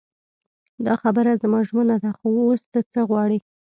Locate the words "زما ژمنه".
1.41-1.95